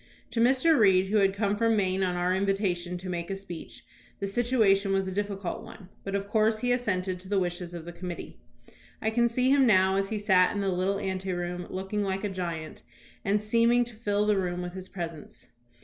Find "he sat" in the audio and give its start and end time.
10.09-10.55